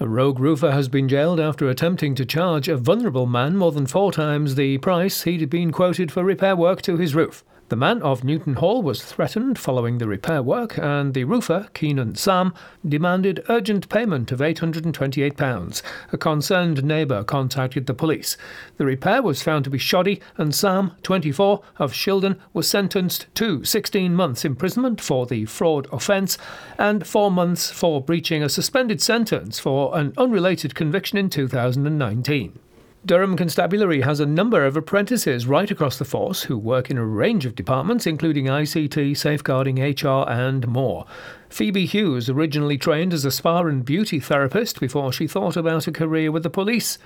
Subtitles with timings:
[0.00, 3.84] A rogue roofer has been jailed after attempting to charge a vulnerable man more than
[3.84, 7.42] four times the price he'd been quoted for repair work to his roof.
[7.68, 12.14] The man of Newton Hall was threatened following the repair work, and the roofer, Keenan
[12.14, 12.54] Sam,
[12.86, 15.82] demanded urgent payment of £828.
[16.10, 18.38] A concerned neighbour contacted the police.
[18.78, 23.62] The repair was found to be shoddy, and Sam, 24, of Shildon, was sentenced to
[23.62, 26.38] 16 months imprisonment for the fraud offence
[26.78, 32.58] and four months for breaching a suspended sentence for an unrelated conviction in 2019.
[33.08, 37.04] Durham Constabulary has a number of apprentices right across the force who work in a
[37.06, 41.06] range of departments, including ICT, safeguarding, HR, and more.
[41.48, 45.92] Phoebe Hughes originally trained as a spa and beauty therapist before she thought about a
[45.92, 46.98] career with the police.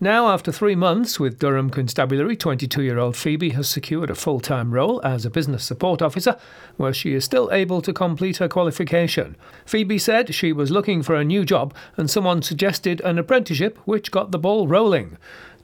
[0.00, 4.40] Now, after three months with Durham Constabulary, 22 year old Phoebe has secured a full
[4.40, 6.38] time role as a business support officer,
[6.76, 9.36] where she is still able to complete her qualification.
[9.66, 14.12] Phoebe said she was looking for a new job and someone suggested an apprenticeship, which
[14.12, 15.18] got the ball rolling.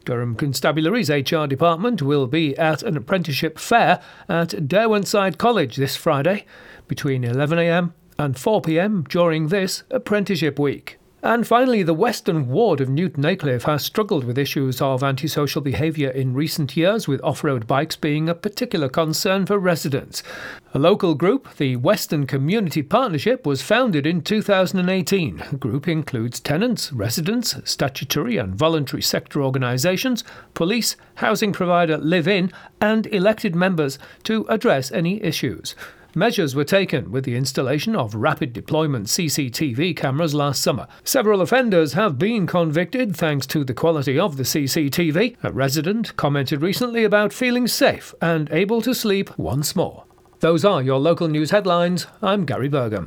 [0.05, 6.45] Durham Constabulary's HR department will be at an apprenticeship fair at Derwentside College this Friday
[6.87, 10.99] between 11am and 4pm during this apprenticeship week.
[11.27, 16.09] And finally, the Western Ward of Newton Aycliffe has struggled with issues of antisocial behaviour
[16.09, 20.23] in recent years, with off road bikes being a particular concern for residents.
[20.73, 25.43] A local group, the Western Community Partnership, was founded in 2018.
[25.51, 30.23] The group includes tenants, residents, statutory and voluntary sector organisations,
[30.55, 35.75] police, housing provider Livin, and elected members to address any issues.
[36.19, 40.87] Measures were taken with the installation of rapid deployment CCTV cameras last summer.
[41.05, 45.37] Several offenders have been convicted thanks to the quality of the CCTV.
[45.43, 50.05] A resident commented recently about feeling safe and able to sleep once more.
[50.41, 52.07] Those are your local news headlines.
[52.23, 53.05] I'm Gary Burgum.